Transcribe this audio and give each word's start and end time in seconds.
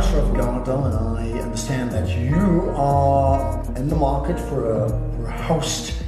Ashraf 0.00 0.34
Garda, 0.34 0.76
and 0.76 1.18
I 1.18 1.42
understand 1.42 1.92
that 1.92 2.08
you 2.08 2.72
are 2.74 3.62
in 3.76 3.90
the 3.90 3.94
market 3.94 4.40
for 4.40 4.72
a, 4.72 4.88
for 4.88 5.26
a 5.26 5.42
host 5.42 6.02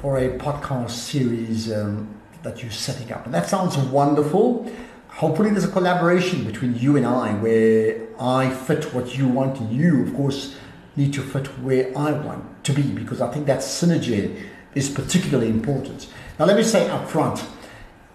for 0.00 0.16
a 0.16 0.30
podcast 0.38 0.92
series 0.92 1.70
um, 1.70 2.08
that 2.42 2.62
you're 2.62 2.72
setting 2.72 3.12
up. 3.12 3.26
And 3.26 3.34
that 3.34 3.46
sounds 3.46 3.76
wonderful. 3.76 4.72
Hopefully, 5.08 5.50
there's 5.50 5.66
a 5.66 5.70
collaboration 5.70 6.42
between 6.44 6.78
you 6.78 6.96
and 6.96 7.04
I 7.04 7.34
where 7.34 8.00
I 8.18 8.48
fit 8.48 8.94
what 8.94 9.18
you 9.18 9.28
want, 9.28 9.60
and 9.60 9.76
you, 9.76 10.04
of 10.04 10.14
course, 10.14 10.56
need 10.96 11.12
to 11.12 11.22
fit 11.22 11.48
where 11.58 11.86
I 11.98 12.12
want 12.12 12.64
to 12.64 12.72
be 12.72 12.80
because 12.80 13.20
I 13.20 13.30
think 13.30 13.44
that 13.44 13.58
synergy 13.58 14.42
is 14.74 14.88
particularly 14.88 15.50
important. 15.50 16.06
Now, 16.38 16.46
let 16.46 16.56
me 16.56 16.62
say 16.62 16.88
up 16.88 17.06
front 17.06 17.44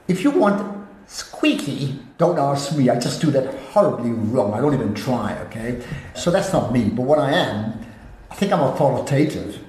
if 0.08 0.24
you 0.24 0.32
want 0.32 0.83
squeaky, 1.08 2.00
don't 2.18 2.40
ask 2.40 2.76
me. 2.76 2.90
I 2.90 3.00
just 3.00 3.22
do 3.22 3.32
that 3.32 3.54
horribly 3.72 4.12
wrong. 4.12 4.54
I 4.54 4.62
don't 4.62 4.74
even 4.74 4.94
try, 4.94 5.38
okay? 5.44 5.84
So 6.16 6.32
that's 6.32 6.54
not 6.54 6.72
me. 6.72 6.90
But 6.90 7.04
what 7.04 7.20
I 7.20 7.32
am, 7.32 7.86
I 8.32 8.36
think 8.36 8.52
I'm 8.52 8.62
authoritative. 8.62 9.60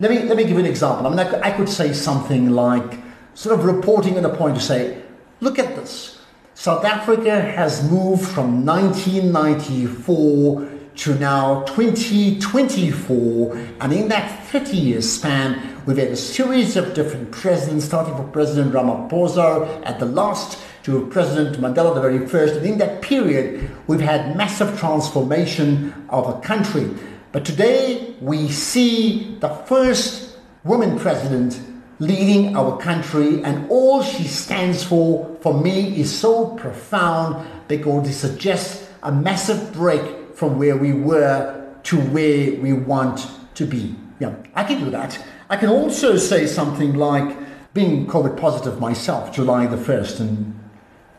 Let 0.00 0.10
me, 0.10 0.22
let 0.22 0.36
me 0.36 0.44
give 0.44 0.52
you 0.52 0.60
an 0.60 0.66
example. 0.66 1.06
I 1.06 1.10
mean, 1.10 1.18
I, 1.18 1.48
I 1.48 1.50
could 1.52 1.68
say 1.68 1.92
something 1.92 2.50
like, 2.50 2.98
sort 3.34 3.58
of 3.58 3.64
reporting 3.64 4.18
on 4.18 4.24
a 4.24 4.34
point 4.34 4.56
to 4.56 4.62
say, 4.62 5.02
look 5.40 5.58
at 5.58 5.76
this. 5.76 6.18
South 6.54 6.84
Africa 6.84 7.40
has 7.40 7.90
moved 7.90 8.26
from 8.26 8.66
1994 8.66 10.68
to 10.96 11.14
now 11.14 11.62
2024, 11.62 13.56
and 13.80 13.92
in 13.92 14.08
that 14.08 14.46
30 14.48 14.76
year 14.76 15.00
span, 15.00 15.80
we've 15.86 15.96
had 15.96 16.08
a 16.08 16.16
series 16.16 16.76
of 16.76 16.92
different 16.92 17.30
presidents, 17.30 17.86
starting 17.86 18.14
from 18.14 18.30
President 18.30 18.74
Ramaphosa 18.74 19.82
at 19.86 19.98
the 19.98 20.04
last 20.04 20.58
to 20.84 21.06
President 21.08 21.56
Mandela 21.58 21.94
the 21.94 22.00
very 22.00 22.26
first. 22.26 22.54
And 22.56 22.66
in 22.66 22.78
that 22.78 23.02
period, 23.02 23.70
we've 23.86 24.00
had 24.00 24.36
massive 24.36 24.78
transformation 24.78 25.92
of 26.08 26.28
a 26.28 26.40
country. 26.40 26.88
But 27.32 27.44
today, 27.44 28.14
we 28.20 28.48
see 28.48 29.36
the 29.40 29.48
first 29.48 30.38
woman 30.64 30.98
president 30.98 31.60
leading 32.00 32.56
our 32.56 32.78
country, 32.78 33.42
and 33.44 33.70
all 33.70 34.02
she 34.02 34.24
stands 34.24 34.82
for, 34.82 35.36
for 35.42 35.54
me, 35.54 36.00
is 36.00 36.10
so 36.10 36.56
profound 36.56 37.46
because 37.68 38.08
it 38.08 38.14
suggests 38.14 38.88
a 39.02 39.12
massive 39.12 39.72
break 39.72 40.34
from 40.34 40.58
where 40.58 40.76
we 40.76 40.92
were 40.92 41.74
to 41.84 42.00
where 42.00 42.52
we 42.60 42.72
want 42.72 43.28
to 43.54 43.66
be. 43.66 43.94
Yeah, 44.18 44.34
I 44.54 44.64
can 44.64 44.80
do 44.82 44.90
that. 44.90 45.22
I 45.48 45.56
can 45.56 45.68
also 45.68 46.16
say 46.16 46.46
something 46.46 46.94
like 46.94 47.36
being 47.74 48.06
COVID 48.06 48.36
positive 48.38 48.80
myself, 48.80 49.32
July 49.32 49.66
the 49.66 49.76
1st, 49.76 50.20
and 50.20 50.59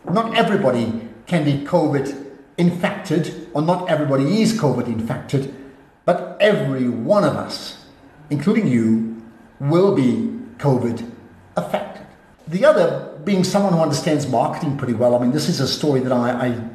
not 0.10 0.36
everybody 0.36 1.08
can 1.28 1.44
be 1.44 1.66
COVID 1.66 2.28
infected, 2.58 3.50
or 3.54 3.62
not 3.62 3.90
everybody 3.90 4.42
is 4.42 4.54
COVID 4.54 4.88
infected, 4.88 5.54
but 6.06 6.38
every 6.40 6.88
one 6.90 7.24
of 7.24 7.36
us, 7.36 7.86
including 8.30 8.68
you, 8.68 9.24
will 9.60 9.96
be 9.96 10.40
COVID 10.58 11.10
affected. 11.56 12.06
The 12.48 12.66
other, 12.66 13.18
being 13.24 13.44
someone 13.44 13.74
who 13.74 13.80
understands 13.80 14.28
marketing 14.28 14.78
pretty 14.78 14.94
well, 14.94 15.16
I 15.16 15.20
mean, 15.20 15.32
this 15.32 15.48
is 15.48 15.60
a 15.60 15.68
story 15.68 16.00
that 16.02 16.12
I, 16.12 16.48
I 16.48 16.70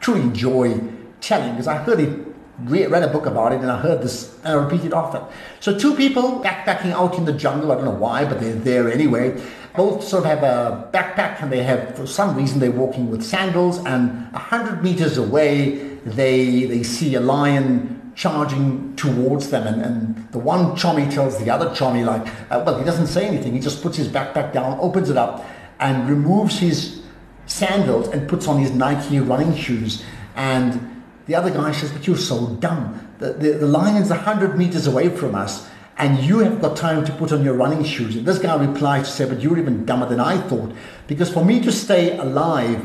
truly 0.00 0.22
enjoy 0.22 0.80
telling 1.20 1.52
because 1.52 1.66
I 1.66 1.76
heard 1.76 2.00
it, 2.00 2.37
read 2.64 3.02
a 3.02 3.08
book 3.08 3.26
about 3.26 3.52
it, 3.52 3.60
and 3.60 3.70
I 3.70 3.78
heard 3.78 4.02
this, 4.02 4.36
and 4.44 4.48
I 4.48 4.52
repeat 4.54 4.84
it 4.84 4.92
often. 4.92 5.22
So, 5.60 5.78
two 5.78 5.94
people 5.94 6.40
backpacking 6.42 6.92
out 6.92 7.16
in 7.16 7.24
the 7.24 7.32
jungle, 7.32 7.72
I 7.72 7.76
don't 7.76 7.84
know 7.84 7.90
why, 7.90 8.24
but 8.24 8.40
they're 8.40 8.54
there 8.54 8.90
anyway. 8.90 9.40
Both 9.76 10.04
sort 10.04 10.24
of 10.24 10.30
have 10.30 10.42
a 10.42 10.90
backpack, 10.92 11.40
and 11.42 11.52
they 11.52 11.62
have, 11.62 11.96
for 11.96 12.06
some 12.06 12.36
reason, 12.36 12.58
they're 12.58 12.70
walking 12.70 13.10
with 13.10 13.22
sandals, 13.22 13.78
and 13.78 14.32
100 14.32 14.82
meters 14.82 15.18
away, 15.18 15.98
they, 16.04 16.64
they 16.64 16.82
see 16.82 17.14
a 17.14 17.20
lion 17.20 18.12
charging 18.16 18.96
towards 18.96 19.50
them. 19.50 19.66
And, 19.66 19.80
and 19.80 20.32
the 20.32 20.40
one 20.40 20.76
chommy 20.76 21.08
tells 21.12 21.38
the 21.38 21.50
other 21.50 21.70
chommy, 21.70 22.04
like, 22.04 22.26
uh, 22.50 22.62
well, 22.66 22.76
he 22.76 22.84
doesn't 22.84 23.06
say 23.06 23.26
anything. 23.26 23.52
He 23.52 23.60
just 23.60 23.80
puts 23.80 23.96
his 23.96 24.08
backpack 24.08 24.52
down, 24.52 24.78
opens 24.80 25.08
it 25.08 25.16
up, 25.16 25.46
and 25.78 26.08
removes 26.08 26.58
his 26.58 27.00
sandals 27.46 28.08
and 28.08 28.28
puts 28.28 28.48
on 28.48 28.60
his 28.60 28.72
Nike 28.72 29.20
running 29.20 29.54
shoes. 29.54 30.04
And 30.34 30.97
the 31.28 31.34
other 31.34 31.50
guy 31.50 31.72
says, 31.72 31.92
but 31.92 32.06
you're 32.06 32.16
so 32.16 32.46
dumb. 32.54 33.06
The, 33.18 33.34
the, 33.34 33.52
the 33.52 33.66
lion's 33.66 34.08
100 34.08 34.56
meters 34.56 34.86
away 34.86 35.10
from 35.10 35.34
us, 35.34 35.68
and 35.98 36.18
you 36.24 36.38
have 36.38 36.60
got 36.62 36.74
time 36.74 37.04
to 37.04 37.12
put 37.12 37.32
on 37.32 37.44
your 37.44 37.52
running 37.52 37.84
shoes. 37.84 38.16
And 38.16 38.24
this 38.24 38.38
guy 38.38 38.56
replies 38.56 39.08
to 39.08 39.12
say, 39.12 39.28
but 39.28 39.40
you're 39.42 39.58
even 39.58 39.84
dumber 39.84 40.06
than 40.06 40.20
I 40.20 40.38
thought. 40.38 40.72
Because 41.06 41.30
for 41.30 41.44
me 41.44 41.60
to 41.60 41.70
stay 41.70 42.16
alive, 42.16 42.82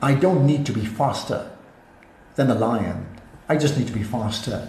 I 0.00 0.14
don't 0.14 0.46
need 0.46 0.64
to 0.64 0.72
be 0.72 0.86
faster 0.86 1.50
than 2.36 2.48
the 2.48 2.54
lion. 2.54 3.06
I 3.50 3.56
just 3.56 3.76
need 3.76 3.86
to 3.88 3.92
be 3.92 4.02
faster 4.02 4.66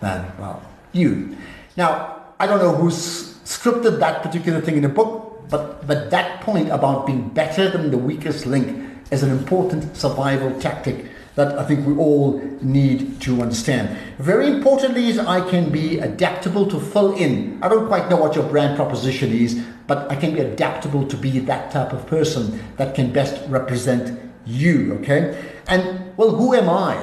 than, 0.00 0.30
well, 0.38 0.62
you. 0.92 1.38
Now, 1.74 2.22
I 2.38 2.46
don't 2.46 2.58
know 2.58 2.74
who's 2.74 3.38
scripted 3.44 3.98
that 4.00 4.22
particular 4.22 4.60
thing 4.60 4.76
in 4.76 4.82
the 4.82 4.90
book, 4.90 5.48
but, 5.48 5.86
but 5.86 6.10
that 6.10 6.42
point 6.42 6.68
about 6.68 7.06
being 7.06 7.30
better 7.30 7.70
than 7.70 7.90
the 7.90 7.98
weakest 7.98 8.44
link 8.44 8.90
is 9.10 9.22
an 9.22 9.30
important 9.30 9.96
survival 9.96 10.60
tactic 10.60 11.06
that 11.36 11.58
I 11.58 11.64
think 11.64 11.86
we 11.86 11.94
all 11.94 12.40
need 12.60 13.20
to 13.20 13.40
understand. 13.42 13.96
Very 14.18 14.48
importantly 14.48 15.08
is 15.08 15.18
I 15.18 15.48
can 15.48 15.70
be 15.70 16.00
adaptable 16.00 16.66
to 16.68 16.80
fill 16.80 17.14
in. 17.14 17.62
I 17.62 17.68
don't 17.68 17.86
quite 17.86 18.10
know 18.10 18.16
what 18.16 18.34
your 18.34 18.48
brand 18.48 18.76
proposition 18.76 19.30
is, 19.30 19.62
but 19.86 20.10
I 20.10 20.16
can 20.16 20.34
be 20.34 20.40
adaptable 20.40 21.06
to 21.06 21.16
be 21.16 21.38
that 21.40 21.70
type 21.70 21.92
of 21.92 22.06
person 22.06 22.64
that 22.78 22.94
can 22.94 23.12
best 23.12 23.48
represent 23.48 24.18
you, 24.46 24.94
okay? 24.94 25.52
And 25.68 26.16
well, 26.16 26.30
who 26.30 26.54
am 26.54 26.68
I? 26.68 26.96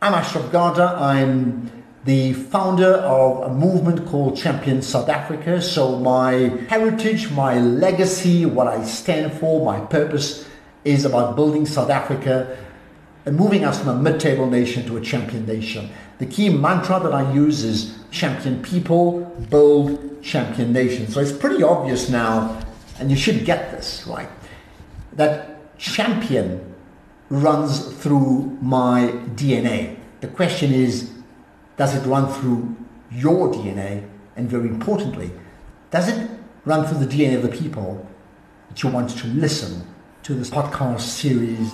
I'm 0.00 0.14
Ashraf 0.14 0.50
Garda. 0.50 0.96
I'm 0.98 1.70
the 2.04 2.32
founder 2.32 2.94
of 2.94 3.50
a 3.50 3.54
movement 3.54 4.06
called 4.06 4.36
Champion 4.36 4.80
South 4.80 5.10
Africa. 5.10 5.60
So 5.60 5.98
my 5.98 6.32
heritage, 6.70 7.30
my 7.32 7.60
legacy, 7.60 8.46
what 8.46 8.66
I 8.66 8.82
stand 8.84 9.32
for, 9.34 9.62
my 9.62 9.80
purpose 9.80 10.48
is 10.84 11.04
about 11.04 11.36
building 11.36 11.66
South 11.66 11.90
Africa 11.90 12.56
and 13.26 13.36
moving 13.36 13.64
us 13.64 13.78
from 13.78 13.88
a 13.88 13.94
mid-table 13.94 14.48
nation 14.48 14.86
to 14.86 14.96
a 14.96 15.00
champion 15.00 15.46
nation. 15.46 15.90
The 16.18 16.26
key 16.26 16.48
mantra 16.48 17.00
that 17.00 17.12
I 17.12 17.32
use 17.32 17.62
is 17.62 17.98
champion 18.10 18.62
people, 18.62 19.20
build 19.50 20.22
champion 20.22 20.72
nation. 20.72 21.08
So 21.08 21.20
it's 21.20 21.32
pretty 21.32 21.62
obvious 21.62 22.08
now, 22.08 22.60
and 22.98 23.10
you 23.10 23.16
should 23.16 23.44
get 23.44 23.70
this, 23.70 24.06
right? 24.06 24.28
That 25.12 25.76
champion 25.78 26.74
runs 27.30 27.92
through 28.02 28.56
my 28.60 29.12
DNA. 29.34 29.96
The 30.20 30.28
question 30.28 30.72
is, 30.72 31.10
does 31.76 31.94
it 31.94 32.06
run 32.08 32.32
through 32.32 32.76
your 33.12 33.52
DNA? 33.52 34.08
And 34.36 34.48
very 34.48 34.68
importantly, 34.68 35.30
does 35.90 36.08
it 36.08 36.30
run 36.64 36.86
through 36.86 37.04
the 37.04 37.06
DNA 37.06 37.36
of 37.36 37.42
the 37.42 37.48
people 37.48 38.06
that 38.68 38.82
you 38.82 38.88
want 38.88 39.10
to 39.10 39.26
listen 39.28 39.86
to 40.22 40.34
this 40.34 40.50
podcast 40.50 41.00
series? 41.00 41.72